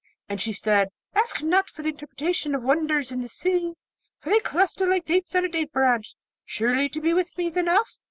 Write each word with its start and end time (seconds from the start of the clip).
And 0.27 0.41
she 0.41 0.51
said, 0.51 0.89
'Ask 1.13 1.43
not 1.43 1.69
for 1.69 1.83
the 1.83 1.89
interpretation 1.89 2.55
of 2.55 2.63
wonders 2.63 3.11
in 3.11 3.21
this 3.21 3.33
sea, 3.35 3.73
for 4.17 4.31
they 4.31 4.39
cluster 4.39 4.87
like 4.87 5.05
dates 5.05 5.35
on 5.35 5.45
a 5.45 5.47
date 5.47 5.71
branch. 5.71 6.15
Surely, 6.43 6.89
to 6.89 6.99
be 6.99 7.13
with 7.13 7.37
me 7.37 7.45
is 7.45 7.55
enough?' 7.55 7.99